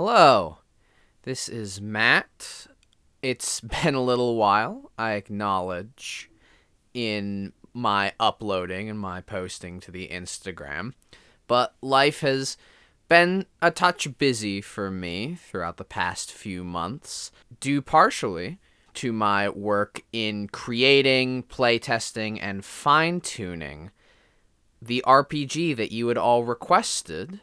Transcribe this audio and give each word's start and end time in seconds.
Hello, 0.00 0.58
this 1.24 1.48
is 1.48 1.80
Matt. 1.80 2.68
It's 3.20 3.60
been 3.82 3.96
a 3.96 4.00
little 4.00 4.36
while, 4.36 4.92
I 4.96 5.14
acknowledge, 5.14 6.30
in 6.94 7.52
my 7.74 8.12
uploading 8.20 8.88
and 8.88 8.96
my 8.96 9.22
posting 9.22 9.80
to 9.80 9.90
the 9.90 10.06
Instagram, 10.06 10.92
but 11.48 11.74
life 11.82 12.20
has 12.20 12.56
been 13.08 13.46
a 13.60 13.72
touch 13.72 14.16
busy 14.18 14.60
for 14.60 14.88
me 14.88 15.34
throughout 15.34 15.78
the 15.78 15.84
past 15.84 16.30
few 16.30 16.62
months, 16.62 17.32
due 17.58 17.82
partially 17.82 18.60
to 18.94 19.12
my 19.12 19.48
work 19.48 20.02
in 20.12 20.46
creating, 20.46 21.42
playtesting, 21.42 22.38
and 22.40 22.64
fine 22.64 23.20
tuning 23.20 23.90
the 24.80 25.02
RPG 25.04 25.74
that 25.76 25.90
you 25.90 26.06
had 26.06 26.16
all 26.16 26.44
requested 26.44 27.40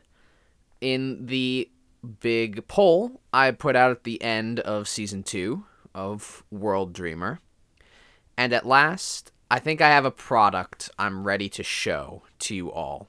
in 0.80 1.26
the 1.26 1.70
big 2.06 2.68
poll 2.68 3.22
I 3.34 3.52
put 3.52 3.76
out 3.76 3.92
at 3.92 4.04
the 4.04 4.22
end 4.22 4.60
of 4.62 4.88
season 4.88 5.24
two 5.24 5.66
of 5.94 6.44
World 6.52 6.94
Dreamer. 6.94 7.40
And 8.38 8.54
at 8.54 8.66
last, 8.66 9.32
I 9.50 9.60
think 9.60 9.82
I 9.82 9.90
have 9.90 10.06
a 10.06 10.12
product 10.12 10.90
I'm 10.98 11.26
ready 11.26 11.50
to 11.50 11.64
show 11.64 12.24
to 12.40 12.56
you 12.56 12.72
all. 12.72 13.08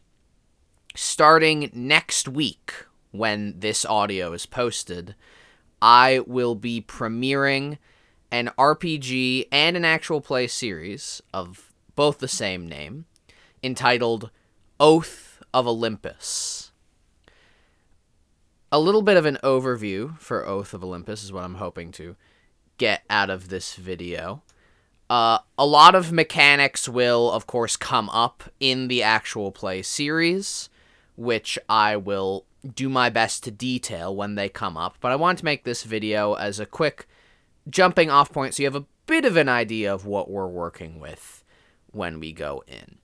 Starting 0.94 1.70
next 1.72 2.28
week, 2.28 2.72
when 3.10 3.58
this 3.58 3.84
audio 3.84 4.32
is 4.32 4.46
posted, 4.46 5.14
I 5.80 6.20
will 6.26 6.54
be 6.54 6.80
premiering 6.80 7.78
an 8.30 8.50
RPG 8.58 9.48
and 9.52 9.76
an 9.76 9.84
actual 9.84 10.20
play 10.20 10.46
series 10.46 11.22
of 11.32 11.72
both 11.94 12.18
the 12.18 12.28
same 12.28 12.68
name 12.68 13.06
entitled 13.62 14.30
Oath 14.78 15.42
of 15.52 15.66
Olympus. 15.66 16.65
A 18.76 18.86
little 18.86 19.00
bit 19.00 19.16
of 19.16 19.24
an 19.24 19.38
overview 19.42 20.18
for 20.18 20.46
Oath 20.46 20.74
of 20.74 20.84
Olympus 20.84 21.24
is 21.24 21.32
what 21.32 21.44
I'm 21.44 21.54
hoping 21.54 21.92
to 21.92 22.14
get 22.76 23.04
out 23.08 23.30
of 23.30 23.48
this 23.48 23.74
video. 23.74 24.42
Uh, 25.08 25.38
a 25.56 25.64
lot 25.64 25.94
of 25.94 26.12
mechanics 26.12 26.86
will, 26.86 27.32
of 27.32 27.46
course, 27.46 27.74
come 27.78 28.10
up 28.10 28.42
in 28.60 28.88
the 28.88 29.02
actual 29.02 29.50
play 29.50 29.80
series, 29.80 30.68
which 31.16 31.58
I 31.70 31.96
will 31.96 32.44
do 32.74 32.90
my 32.90 33.08
best 33.08 33.44
to 33.44 33.50
detail 33.50 34.14
when 34.14 34.34
they 34.34 34.50
come 34.50 34.76
up. 34.76 34.98
But 35.00 35.10
I 35.10 35.16
want 35.16 35.38
to 35.38 35.46
make 35.46 35.64
this 35.64 35.82
video 35.82 36.34
as 36.34 36.60
a 36.60 36.66
quick 36.66 37.08
jumping 37.70 38.10
off 38.10 38.30
point 38.30 38.52
so 38.52 38.62
you 38.62 38.66
have 38.66 38.76
a 38.76 38.84
bit 39.06 39.24
of 39.24 39.38
an 39.38 39.48
idea 39.48 39.90
of 39.90 40.04
what 40.04 40.30
we're 40.30 40.46
working 40.46 41.00
with 41.00 41.42
when 41.92 42.20
we 42.20 42.30
go 42.30 42.62
in. 42.66 42.98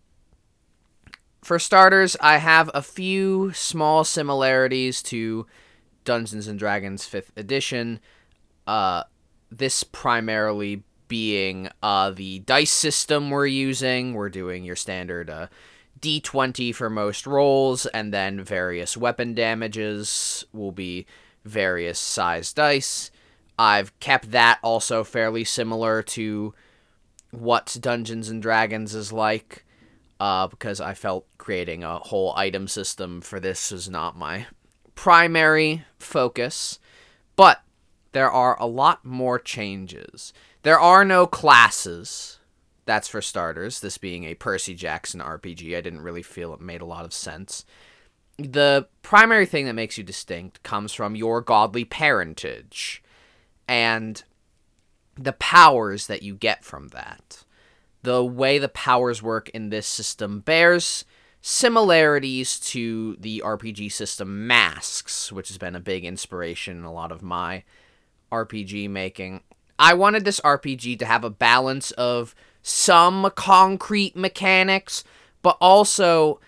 For 1.43 1.59
starters, 1.59 2.17
I 2.21 2.39
have 2.39 2.71
a 2.73 2.83
few 2.83 3.53
small 3.53 4.05
similarities 4.05 5.03
to 5.05 5.47
Dungeons 6.05 6.47
and 6.47 6.57
Dragons 6.57 7.05
5th 7.05 7.37
edition. 7.37 7.99
Uh, 8.65 9.05
this 9.51 9.83
primarily 9.83 10.85
being 11.09 11.69
uh, 11.83 12.11
the 12.11 12.39
dice 12.41 12.71
system 12.71 13.29
we're 13.29 13.47
using. 13.47 14.15
We're 14.15 14.29
doing 14.29 14.65
your 14.65 14.77
standard 14.77 15.29
uh, 15.29 15.49
d20 16.01 16.75
for 16.75 16.89
most 16.89 17.27
rolls, 17.27 17.87
and 17.87 18.15
then 18.15 18.43
various 18.43 18.97
weapon 18.97 19.35
damages 19.35 20.45
will 20.53 20.73
be 20.73 21.07
various 21.45 21.99
size 21.99 22.53
dice. 22.53 23.11
I've 23.59 23.99
kept 23.99 24.31
that 24.31 24.61
also 24.63 25.03
fairly 25.03 25.45
similar 25.45 26.03
to 26.03 26.55
what 27.33 27.77
Dungeons 27.81 28.29
and 28.29 28.41
Dragons 28.41 28.95
is 28.95 29.13
like, 29.13 29.65
uh, 30.23 30.47
because 30.47 30.81
I 30.81 30.95
felt 30.95 31.27
creating 31.37 31.83
a 31.83 31.99
whole 31.99 32.33
item 32.37 32.69
system 32.69 33.21
for 33.21 33.41
this 33.41 33.73
is 33.73 33.91
not 33.91 34.17
my 34.17 34.47
primary 34.95 35.85
focus. 35.99 36.79
But 37.35 37.61
there 38.13 38.31
are 38.31 38.57
a 38.61 38.67
lot 38.67 39.05
more 39.05 39.41
changes. 39.41 40.33
There 40.63 40.79
are 40.79 41.05
no 41.05 41.27
classes. 41.27 42.39
That's 42.85 43.09
for 43.09 43.21
starters. 43.21 43.81
This 43.81 43.99
being 43.99 44.23
a 44.23 44.35
Percy 44.35 44.75
Jackson 44.75 45.19
RPG, 45.19 45.77
I 45.77 45.81
didn't 45.81 46.03
really 46.03 46.23
feel 46.23 46.55
it 46.55 46.61
made 46.61 46.83
a 46.83 46.87
lot 46.87 47.05
of 47.05 47.13
sense. 47.13 47.65
The 48.39 48.87
primary 49.03 49.45
thing 49.45 49.67
that 49.67 49.73
makes 49.73 49.99
you 49.99 50.05
distinct 50.05 50.63
comes 50.63 50.93
from 50.93 51.17
your 51.17 51.41
godly 51.41 51.85
parentage 51.85 53.03
and 53.67 54.23
the 55.17 55.33
powers 55.33 56.07
that 56.07 56.23
you 56.23 56.37
get 56.37 56.65
from 56.65 56.89
that. 56.91 57.43
The 58.03 58.25
way 58.25 58.59
the 58.59 58.69
powers 58.69 59.23
work 59.23 59.49
in 59.51 59.71
this 59.71 59.87
system 59.87 60.41
bears 60.41 61.05
similarities 61.41 62.59
to 62.61 63.17
the 63.19 63.43
RPG 63.45 63.91
system 63.93 64.47
Masks, 64.47 65.33
which 65.33 65.49
has 65.49 65.59
been 65.59 65.75
a 65.75 65.81
big 65.81 66.05
inspiration 66.05 66.79
in 66.79 66.85
a 66.85 66.93
lot 66.93 67.11
of 67.11 67.23
my 67.23 67.65
RPG 68.31 68.89
making. 68.89 69.43
I 69.79 69.95
wanted 69.95 70.25
this 70.25 70.41
RPG 70.41 71.01
to 71.01 71.05
have 71.05 71.25
a 71.25 71.31
balance 71.31 71.91
of 71.93 72.35
some 72.63 73.31
concrete 73.35 74.17
mechanics, 74.17 75.03
but 75.43 75.57
also 75.61 76.41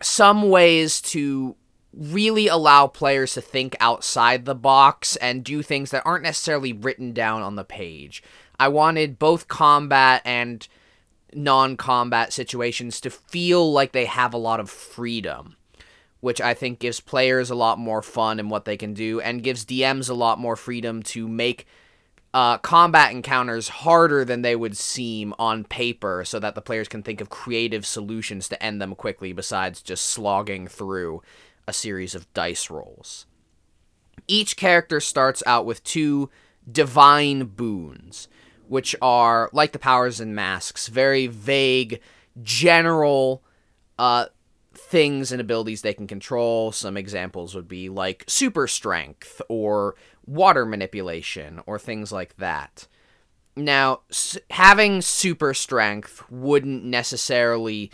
some 0.00 0.48
ways 0.48 1.00
to 1.00 1.56
really 1.92 2.46
allow 2.46 2.86
players 2.86 3.34
to 3.34 3.40
think 3.40 3.74
outside 3.80 4.44
the 4.44 4.54
box 4.54 5.16
and 5.16 5.42
do 5.42 5.62
things 5.62 5.90
that 5.90 6.02
aren't 6.06 6.22
necessarily 6.22 6.72
written 6.72 7.12
down 7.12 7.42
on 7.42 7.56
the 7.56 7.64
page. 7.64 8.22
I 8.60 8.68
wanted 8.68 9.18
both 9.18 9.48
combat 9.48 10.22
and 10.24 10.66
non 11.34 11.76
combat 11.76 12.32
situations 12.32 13.00
to 13.00 13.10
feel 13.10 13.72
like 13.72 13.92
they 13.92 14.06
have 14.06 14.32
a 14.34 14.38
lot 14.38 14.60
of 14.60 14.70
freedom, 14.70 15.56
which 16.20 16.40
I 16.40 16.54
think 16.54 16.78
gives 16.78 17.00
players 17.00 17.50
a 17.50 17.54
lot 17.54 17.78
more 17.78 18.02
fun 18.02 18.38
in 18.40 18.48
what 18.48 18.64
they 18.64 18.76
can 18.76 18.94
do 18.94 19.20
and 19.20 19.42
gives 19.42 19.64
DMs 19.64 20.08
a 20.08 20.14
lot 20.14 20.38
more 20.38 20.56
freedom 20.56 21.02
to 21.04 21.28
make 21.28 21.66
uh, 22.34 22.58
combat 22.58 23.10
encounters 23.12 23.68
harder 23.68 24.24
than 24.24 24.42
they 24.42 24.54
would 24.54 24.76
seem 24.76 25.34
on 25.38 25.64
paper 25.64 26.24
so 26.24 26.38
that 26.38 26.54
the 26.54 26.60
players 26.60 26.88
can 26.88 27.02
think 27.02 27.20
of 27.20 27.30
creative 27.30 27.86
solutions 27.86 28.48
to 28.48 28.62
end 28.62 28.80
them 28.80 28.94
quickly 28.94 29.32
besides 29.32 29.80
just 29.80 30.04
slogging 30.04 30.68
through 30.68 31.22
a 31.66 31.72
series 31.72 32.14
of 32.14 32.32
dice 32.34 32.70
rolls. 32.70 33.26
Each 34.26 34.56
character 34.56 35.00
starts 35.00 35.42
out 35.46 35.64
with 35.64 35.82
two 35.84 36.28
divine 36.70 37.46
boons, 37.46 38.28
which 38.68 38.94
are, 39.00 39.50
like 39.52 39.72
the 39.72 39.78
powers 39.78 40.20
and 40.20 40.34
masks, 40.34 40.88
very 40.88 41.26
vague, 41.26 42.00
general 42.42 43.42
uh, 43.98 44.26
things 44.74 45.32
and 45.32 45.40
abilities 45.40 45.82
they 45.82 45.94
can 45.94 46.06
control. 46.06 46.72
Some 46.72 46.96
examples 46.96 47.54
would 47.54 47.68
be 47.68 47.88
like 47.88 48.24
super 48.26 48.66
strength 48.66 49.42
or 49.48 49.96
water 50.26 50.64
manipulation 50.64 51.60
or 51.66 51.78
things 51.78 52.12
like 52.12 52.36
that. 52.36 52.86
Now, 53.56 54.02
having 54.50 55.02
super 55.02 55.52
strength 55.52 56.22
wouldn't 56.30 56.84
necessarily 56.84 57.90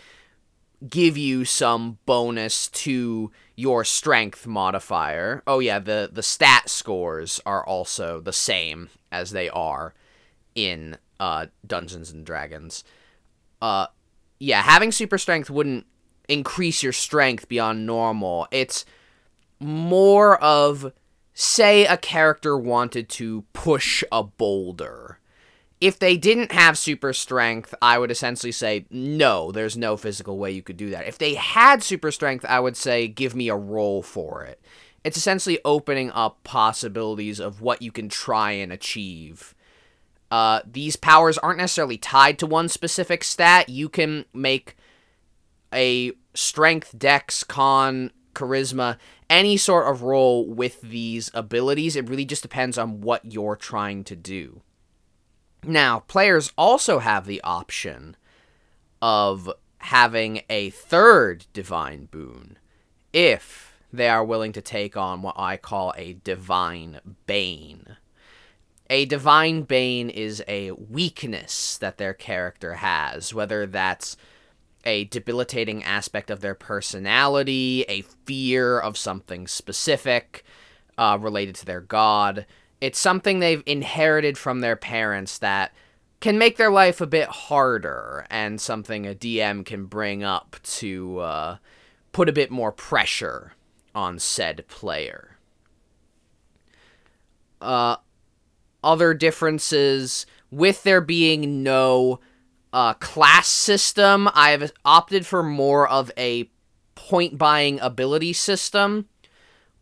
give 0.87 1.17
you 1.17 1.45
some 1.45 1.97
bonus 2.05 2.67
to 2.67 3.31
your 3.55 3.83
strength 3.83 4.45
modifier. 4.45 5.41
Oh 5.47 5.59
yeah, 5.59 5.79
the 5.79 6.09
the 6.11 6.21
stat 6.21 6.69
scores 6.69 7.39
are 7.45 7.65
also 7.65 8.19
the 8.19 8.33
same 8.33 8.89
as 9.11 9.31
they 9.31 9.49
are 9.49 9.95
in 10.55 10.97
uh, 11.19 11.47
Dungeons 11.65 12.11
and 12.11 12.25
Dragons. 12.25 12.83
Uh, 13.61 13.87
yeah, 14.39 14.61
having 14.61 14.91
super 14.91 15.17
strength 15.17 15.49
wouldn't 15.49 15.85
increase 16.27 16.81
your 16.81 16.93
strength 16.93 17.47
beyond 17.47 17.85
normal. 17.85 18.47
It's 18.51 18.85
more 19.59 20.41
of 20.41 20.91
say 21.33 21.85
a 21.85 21.97
character 21.97 22.57
wanted 22.57 23.09
to 23.09 23.43
push 23.53 24.03
a 24.11 24.23
boulder 24.23 25.19
if 25.81 25.99
they 25.99 26.17
didn't 26.17 26.51
have 26.51 26.77
super 26.77 27.13
strength, 27.13 27.75
I 27.81 27.99
would 27.99 28.11
essentially 28.11 28.51
say, 28.51 28.85
no, 28.89 29.51
there's 29.51 29.77
no 29.77 29.97
physical 29.97 30.37
way 30.37 30.51
you 30.51 30.63
could 30.63 30.77
do 30.77 30.89
that. 30.91 31.07
If 31.07 31.17
they 31.17 31.35
had 31.35 31.83
super 31.83 32.11
strength, 32.11 32.45
I 32.47 32.59
would 32.59 32.77
say, 32.77 33.07
give 33.07 33.35
me 33.35 33.49
a 33.49 33.55
roll 33.55 34.01
for 34.01 34.43
it. 34.43 34.61
It's 35.03 35.17
essentially 35.17 35.59
opening 35.65 36.11
up 36.11 36.43
possibilities 36.43 37.39
of 37.39 37.61
what 37.61 37.81
you 37.81 37.91
can 37.91 38.09
try 38.09 38.51
and 38.51 38.71
achieve. 38.71 39.53
Uh, 40.31 40.61
these 40.65 40.95
powers 40.95 41.37
aren't 41.37 41.59
necessarily 41.59 41.97
tied 41.97 42.39
to 42.39 42.47
one 42.47 42.67
specific 42.67 43.23
stat. 43.23 43.69
You 43.69 43.89
can 43.89 44.25
make 44.33 44.75
a 45.73 46.13
strength, 46.33 46.97
dex, 46.97 47.43
con, 47.43 48.11
charisma, 48.33 48.97
any 49.29 49.57
sort 49.57 49.87
of 49.87 50.03
roll 50.03 50.47
with 50.47 50.81
these 50.81 51.31
abilities. 51.33 51.95
It 51.95 52.09
really 52.09 52.25
just 52.25 52.41
depends 52.41 52.77
on 52.77 53.01
what 53.01 53.31
you're 53.31 53.55
trying 53.55 54.03
to 54.05 54.15
do. 54.15 54.61
Now, 55.63 56.01
players 56.01 56.51
also 56.57 56.99
have 56.99 57.25
the 57.25 57.41
option 57.41 58.15
of 59.01 59.49
having 59.79 60.41
a 60.49 60.69
third 60.71 61.45
divine 61.53 62.05
boon 62.05 62.57
if 63.13 63.73
they 63.91 64.09
are 64.09 64.25
willing 64.25 64.51
to 64.51 64.61
take 64.61 64.97
on 64.97 65.21
what 65.21 65.35
I 65.37 65.57
call 65.57 65.93
a 65.97 66.13
divine 66.23 66.99
bane. 67.25 67.97
A 68.89 69.05
divine 69.05 69.63
bane 69.63 70.09
is 70.09 70.43
a 70.47 70.71
weakness 70.71 71.77
that 71.79 71.97
their 71.97 72.13
character 72.13 72.75
has, 72.75 73.33
whether 73.33 73.65
that's 73.65 74.15
a 74.85 75.05
debilitating 75.05 75.83
aspect 75.83 76.29
of 76.29 76.41
their 76.41 76.53
personality, 76.53 77.83
a 77.89 78.03
fear 78.25 78.79
of 78.79 78.97
something 78.97 79.47
specific, 79.47 80.43
uh, 80.97 81.17
related 81.19 81.55
to 81.55 81.65
their 81.65 81.81
god. 81.81 82.45
It's 82.79 82.99
something 82.99 83.39
they've 83.39 83.63
inherited 83.65 84.37
from 84.37 84.59
their 84.59 84.75
parents 84.75 85.39
that 85.39 85.73
can 86.19 86.37
make 86.37 86.57
their 86.57 86.71
life 86.71 87.01
a 87.01 87.07
bit 87.07 87.27
harder, 87.27 88.25
and 88.29 88.61
something 88.61 89.07
a 89.07 89.15
DM 89.15 89.65
can 89.65 89.85
bring 89.85 90.23
up 90.23 90.57
to 90.63 91.19
uh, 91.19 91.57
put 92.11 92.29
a 92.29 92.33
bit 92.33 92.51
more 92.51 92.71
pressure 92.71 93.53
on 93.93 94.19
said 94.19 94.65
player. 94.67 95.37
Uh, 97.59 97.95
other 98.85 99.13
differences 99.13 100.25
with 100.51 100.83
there 100.83 101.01
being 101.01 101.63
no 101.63 102.21
uh, 102.71 102.93
class 102.93 103.47
system, 103.47 104.29
I've 104.33 104.71
opted 104.85 105.25
for 105.25 105.43
more 105.43 105.87
of 105.87 106.11
a 106.17 106.49
point 106.93 107.37
buying 107.37 107.79
ability 107.79 108.33
system 108.33 109.07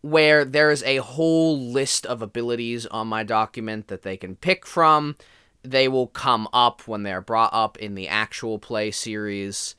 where 0.01 0.43
there's 0.43 0.83
a 0.83 0.97
whole 0.97 1.57
list 1.57 2.05
of 2.05 2.21
abilities 2.21 2.85
on 2.87 3.07
my 3.07 3.23
document 3.23 3.87
that 3.87 4.01
they 4.01 4.17
can 4.17 4.35
pick 4.35 4.65
from. 4.65 5.15
They 5.63 5.87
will 5.87 6.07
come 6.07 6.47
up 6.51 6.87
when 6.87 7.03
they're 7.03 7.21
brought 7.21 7.53
up 7.53 7.77
in 7.77 7.95
the 7.95 8.07
actual 8.07 8.59
play 8.59 8.91
series. 8.91 9.75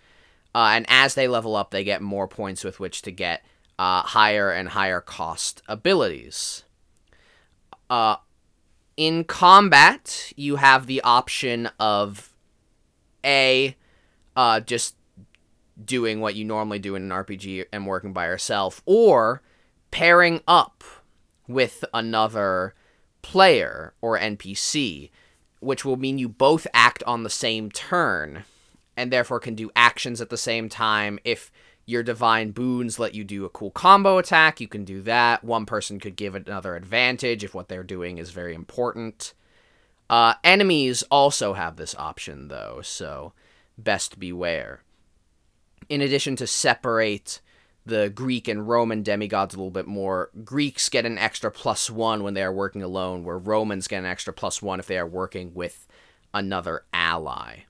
Uh, 0.54 0.70
and 0.72 0.86
as 0.88 1.14
they 1.14 1.28
level 1.28 1.56
up, 1.56 1.70
they 1.70 1.84
get 1.84 2.00
more 2.00 2.26
points 2.26 2.64
with 2.64 2.80
which 2.80 3.02
to 3.02 3.10
get 3.10 3.44
uh, 3.78 4.02
higher 4.02 4.50
and 4.50 4.70
higher 4.70 5.00
cost 5.00 5.62
abilities. 5.68 6.64
Uh, 7.90 8.16
in 8.96 9.24
combat, 9.24 10.32
you 10.36 10.56
have 10.56 10.86
the 10.86 11.00
option 11.02 11.68
of 11.78 12.34
A, 13.24 13.76
uh, 14.36 14.60
just 14.60 14.96
doing 15.82 16.20
what 16.20 16.34
you 16.34 16.44
normally 16.44 16.78
do 16.78 16.94
in 16.94 17.02
an 17.02 17.24
RPG 17.24 17.66
and 17.72 17.86
working 17.86 18.12
by 18.12 18.26
yourself, 18.26 18.82
or 18.86 19.42
pairing 19.90 20.40
up 20.46 20.84
with 21.48 21.84
another 21.92 22.74
player 23.22 23.94
or 24.00 24.18
NPC, 24.18 25.10
which 25.60 25.84
will 25.84 25.96
mean 25.96 26.18
you 26.18 26.28
both 26.28 26.66
act 26.72 27.02
on 27.04 27.22
the 27.22 27.30
same 27.30 27.70
turn 27.70 28.44
and 28.96 29.12
therefore 29.12 29.40
can 29.40 29.54
do 29.54 29.70
actions 29.74 30.20
at 30.20 30.30
the 30.30 30.36
same 30.36 30.68
time. 30.68 31.18
If 31.24 31.50
your 31.86 32.02
divine 32.02 32.50
boons 32.50 32.98
let 32.98 33.14
you 33.14 33.24
do 33.24 33.44
a 33.44 33.50
cool 33.50 33.70
combo 33.70 34.18
attack, 34.18 34.60
you 34.60 34.68
can 34.68 34.84
do 34.84 35.02
that. 35.02 35.44
One 35.44 35.66
person 35.66 36.00
could 36.00 36.16
give 36.16 36.34
another 36.34 36.76
advantage 36.76 37.44
if 37.44 37.54
what 37.54 37.68
they're 37.68 37.82
doing 37.82 38.18
is 38.18 38.30
very 38.30 38.54
important. 38.54 39.34
Uh, 40.08 40.34
enemies 40.44 41.02
also 41.10 41.54
have 41.54 41.76
this 41.76 41.94
option, 41.96 42.48
though, 42.48 42.80
so 42.82 43.32
best 43.78 44.18
beware 44.18 44.80
in 45.88 46.00
addition 46.00 46.36
to 46.36 46.46
separate 46.46 47.40
the 47.86 48.08
Greek 48.08 48.48
and 48.48 48.66
Roman 48.66 49.02
demigods 49.02 49.54
a 49.54 49.58
little 49.58 49.70
bit 49.70 49.86
more, 49.86 50.30
Greeks 50.44 50.88
get 50.88 51.04
an 51.04 51.18
extra 51.18 51.50
plus 51.50 51.90
one 51.90 52.22
when 52.22 52.34
they 52.34 52.42
are 52.42 52.52
working 52.52 52.82
alone, 52.82 53.24
where 53.24 53.38
Romans 53.38 53.88
get 53.88 53.98
an 53.98 54.06
extra 54.06 54.32
plus 54.32 54.62
one 54.62 54.80
if 54.80 54.86
they 54.86 54.98
are 54.98 55.06
working 55.06 55.52
with 55.54 55.86
another 56.32 56.84
ally. 56.92 57.60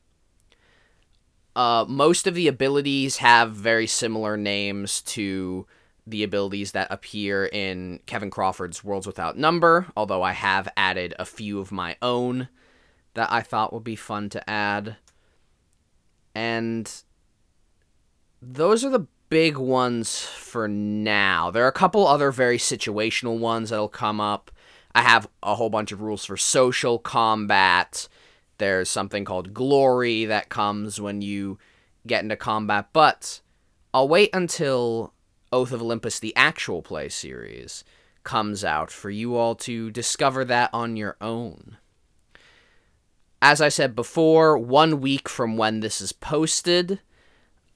Uh, 1.57 1.85
most 1.89 2.27
of 2.27 2.35
the 2.35 2.49
abilities 2.49 3.19
have 3.19 3.53
very 3.53 3.87
similar 3.87 4.37
names 4.37 5.03
to 5.03 5.67
the 6.07 6.23
abilities 6.23 6.73
that 6.73 6.89
appear 6.91 7.47
in 7.47 8.01
Kevin 8.07 8.31
Crawford's 8.31 8.85
Worlds 8.85 9.07
Without 9.07 9.39
Number, 9.39 9.87
although 9.97 10.23
I 10.23 10.33
have 10.33 10.69
added 10.77 11.15
a 11.19 11.25
few 11.25 11.61
of 11.61 11.73
my 11.73 11.97
own 12.03 12.49
that 13.15 13.33
I 13.33 13.41
thought 13.41 13.73
would 13.73 13.85
be 13.85 13.97
fun 13.97 14.29
to 14.31 14.51
add. 14.51 14.97
And 16.35 16.91
those 18.43 18.85
are 18.85 18.91
the 18.91 19.07
big 19.31 19.57
ones 19.57 20.21
for 20.21 20.69
now. 20.69 21.51
There 21.51 21.65
are 21.65 21.69
a 21.69 21.73
couple 21.73 22.07
other 22.07 22.31
very 22.31 22.59
situational 22.59 23.39
ones 23.39 23.71
that'll 23.71 23.89
come 23.89 24.21
up. 24.21 24.51
I 24.95 25.03
have 25.03 25.29
a 25.43 25.55
whole 25.55 25.71
bunch 25.71 25.93
of 25.93 26.03
rules 26.03 26.25
for 26.25 26.37
social 26.37 26.99
combat. 26.99 28.09
There's 28.59 28.89
something 28.89 29.25
called 29.25 29.55
glory 29.55 30.25
that 30.27 30.49
comes 30.49 31.01
when 31.01 31.23
you 31.23 31.59
get 32.07 32.23
into 32.23 32.37
combat, 32.37 32.89
but 32.93 33.41
I'll 33.93 34.09
wait 34.09 34.31
until 34.33 35.13
Oath 35.53 35.73
of 35.73 35.83
Olympus, 35.83 36.19
the 36.19 36.35
actual 36.37 36.83
play 36.83 37.09
series, 37.09 37.85
comes 38.25 38.65
out 38.65 38.91
for 38.91 39.11
you 39.11 39.37
all 39.37 39.55
to 39.55 39.91
discover 39.91 40.45
that 40.45 40.71
on 40.73 40.97
your 40.97 41.17
own. 41.21 41.77
As 43.41 43.61
I 43.61 43.69
said 43.69 43.95
before, 43.95 44.57
one 44.59 45.01
week 45.01 45.29
from 45.29 45.57
when 45.57 45.81
this 45.81 46.01
is 46.01 46.13
posted, 46.13 47.01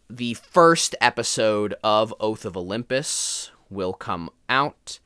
the 0.09 0.35
first 0.35 0.97
episode 1.01 1.75
of 1.85 2.15
Oath 2.19 2.45
of 2.47 2.57
Olympus 2.57 3.51
will 3.69 3.93
come 3.93 4.31
out. 4.49 4.99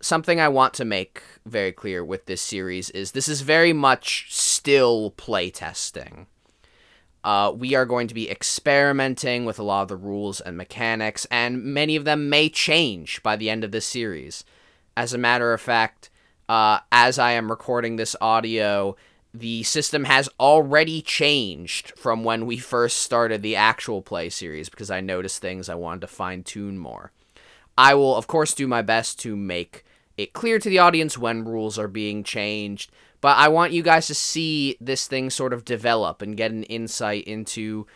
Something 0.00 0.38
I 0.38 0.48
want 0.48 0.74
to 0.74 0.84
make 0.84 1.22
very 1.46 1.72
clear 1.72 2.04
with 2.04 2.26
this 2.26 2.42
series 2.42 2.90
is 2.90 3.12
this 3.12 3.28
is 3.28 3.40
very 3.40 3.72
much 3.72 4.26
still 4.66 5.12
playtesting. 5.16 6.26
Uh, 7.22 7.52
we 7.54 7.76
are 7.76 7.86
going 7.86 8.08
to 8.08 8.14
be 8.14 8.28
experimenting 8.28 9.44
with 9.44 9.60
a 9.60 9.62
lot 9.62 9.82
of 9.82 9.88
the 9.88 9.96
rules 9.96 10.40
and 10.40 10.56
mechanics, 10.56 11.24
and 11.30 11.62
many 11.62 11.94
of 11.94 12.04
them 12.04 12.28
may 12.28 12.48
change 12.48 13.22
by 13.22 13.36
the 13.36 13.48
end 13.48 13.62
of 13.62 13.70
this 13.70 13.86
series. 13.86 14.42
As 14.96 15.14
a 15.14 15.18
matter 15.18 15.52
of 15.52 15.60
fact, 15.60 16.10
uh, 16.48 16.80
as 16.90 17.16
I 17.16 17.30
am 17.30 17.48
recording 17.48 17.94
this 17.94 18.16
audio, 18.20 18.96
the 19.32 19.62
system 19.62 20.02
has 20.02 20.28
already 20.40 21.00
changed 21.00 21.92
from 21.96 22.24
when 22.24 22.44
we 22.44 22.58
first 22.58 22.96
started 22.96 23.42
the 23.42 23.54
actual 23.54 24.02
play 24.02 24.28
series 24.28 24.68
because 24.68 24.90
I 24.90 25.00
noticed 25.00 25.40
things 25.40 25.68
I 25.68 25.76
wanted 25.76 26.00
to 26.00 26.08
fine 26.08 26.42
tune 26.42 26.76
more. 26.76 27.12
I 27.78 27.94
will, 27.94 28.16
of 28.16 28.26
course, 28.26 28.52
do 28.52 28.66
my 28.66 28.82
best 28.82 29.20
to 29.20 29.36
make 29.36 29.84
it 30.16 30.32
clear 30.32 30.58
to 30.58 30.68
the 30.68 30.80
audience 30.80 31.16
when 31.16 31.44
rules 31.44 31.78
are 31.78 31.86
being 31.86 32.24
changed, 32.24 32.90
but 33.26 33.38
I 33.38 33.48
want 33.48 33.72
you 33.72 33.82
guys 33.82 34.06
to 34.06 34.14
see 34.14 34.76
this 34.80 35.08
thing 35.08 35.30
sort 35.30 35.52
of 35.52 35.64
develop 35.64 36.22
and 36.22 36.36
get 36.36 36.52
an 36.52 36.62
insight 36.62 37.24
into 37.24 37.88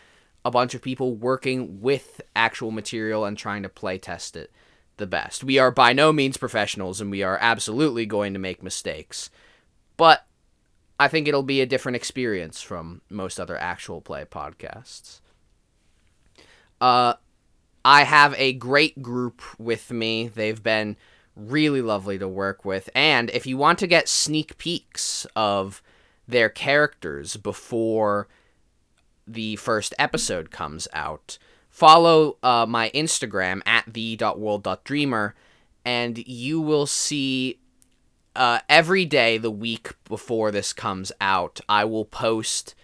a 0.43 0.51
bunch 0.51 0.75
of 0.75 0.81
people 0.81 1.15
working 1.15 1.79
with 1.79 2.19
actual 2.35 2.69
material 2.69 3.23
and 3.23 3.37
trying 3.37 3.63
to 3.63 3.69
play 3.69 3.97
test 3.97 4.35
it 4.35 4.51
the 4.97 5.07
best. 5.07 5.41
We 5.41 5.57
are 5.57 5.71
by 5.71 5.93
no 5.93 6.11
means 6.11 6.35
professionals 6.35 6.99
and 6.99 7.09
we 7.09 7.23
are 7.23 7.37
absolutely 7.39 8.05
going 8.05 8.33
to 8.33 8.39
make 8.39 8.61
mistakes. 8.61 9.29
But 9.95 10.25
I 10.99 11.07
think 11.07 11.29
it'll 11.29 11.43
be 11.43 11.61
a 11.61 11.65
different 11.65 11.95
experience 11.95 12.61
from 12.61 12.99
most 13.09 13.39
other 13.39 13.55
actual 13.55 14.01
play 14.01 14.25
podcasts. 14.25 15.21
Uh, 16.81 17.13
I 17.85 18.03
have 18.03 18.35
a 18.37 18.51
great 18.51 19.01
group 19.01 19.41
with 19.57 19.91
me. 19.91 20.27
They've 20.27 20.61
been 20.61 20.97
really 21.35 21.81
lovely 21.81 22.17
to 22.17 22.27
work 22.27 22.65
with. 22.65 22.89
And 22.93 23.29
if 23.31 23.45
you 23.45 23.57
want 23.57 23.79
to 23.79 23.87
get 23.87 24.09
sneak 24.09 24.57
peeks 24.57 25.25
of 25.35 25.81
their 26.27 26.49
characters 26.49 27.37
before 27.37 28.27
the 29.27 29.55
first 29.55 29.93
episode 29.97 30.51
comes 30.51 30.87
out, 30.93 31.37
follow 31.69 32.37
uh, 32.43 32.65
my 32.67 32.89
Instagram 32.93 33.61
at 33.65 33.85
the.world.dreamer 33.91 35.35
and 35.83 36.17
you 36.27 36.61
will 36.61 36.85
see 36.85 37.59
uh, 38.35 38.59
every 38.69 39.05
day 39.05 39.37
the 39.37 39.51
week 39.51 39.93
before 40.05 40.51
this 40.51 40.73
comes 40.73 41.11
out, 41.19 41.59
I 41.67 41.85
will 41.85 42.05
post 42.05 42.75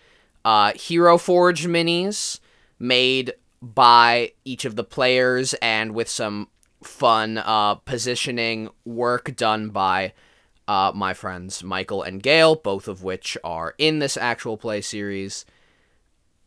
uh, 0.43 0.73
Hero 0.73 1.17
Forge 1.17 1.67
minis 1.67 2.39
made 2.79 3.33
by 3.61 4.33
each 4.45 4.65
of 4.65 4.75
the 4.75 4.83
players 4.83 5.53
and 5.55 5.93
with 5.93 6.09
some 6.09 6.49
fun 6.87 7.37
uh, 7.37 7.75
positioning 7.75 8.69
work 8.85 9.35
done 9.35 9.69
by 9.69 10.13
uh, 10.67 10.91
my 10.95 11.13
friends 11.13 11.63
Michael 11.63 12.01
and 12.03 12.21
Gail, 12.21 12.55
both 12.55 12.87
of 12.87 13.03
which 13.03 13.37
are 13.43 13.75
in 13.77 13.99
this 13.99 14.17
actual 14.17 14.57
play 14.57 14.81
series. 14.81 15.45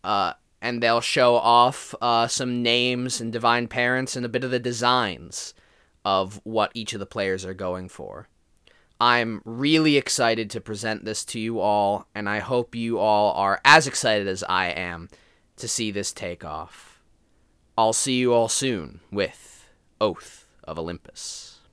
Uh, 0.02 0.32
and 0.62 0.82
they'll 0.82 1.00
show 1.00 1.36
off 1.36 1.94
uh, 2.00 2.26
some 2.26 2.62
names 2.62 3.20
and 3.20 3.32
divine 3.32 3.66
parents 3.66 4.16
and 4.16 4.26
a 4.26 4.28
bit 4.28 4.44
of 4.44 4.50
the 4.50 4.58
designs 4.58 5.54
of 6.04 6.40
what 6.44 6.70
each 6.74 6.92
of 6.92 7.00
the 7.00 7.06
players 7.06 7.44
are 7.44 7.54
going 7.54 7.88
for. 7.88 8.28
I'm 9.00 9.40
really 9.46 9.96
excited 9.96 10.50
to 10.50 10.60
present 10.60 11.06
this 11.06 11.24
to 11.26 11.40
you 11.40 11.60
all, 11.60 12.06
and 12.14 12.28
I 12.28 12.40
hope 12.40 12.74
you 12.74 12.98
all 12.98 13.32
are 13.32 13.60
as 13.64 13.86
excited 13.86 14.28
as 14.28 14.44
I 14.44 14.66
am 14.66 15.08
to 15.56 15.66
see 15.66 15.90
this 15.90 16.12
take 16.12 16.44
off. 16.44 17.00
I'll 17.78 17.94
see 17.94 18.18
you 18.18 18.34
all 18.34 18.48
soon 18.48 19.00
with 19.10 19.49
Oath 20.00 20.46
of 20.64 20.78
Olympus. 20.78 21.59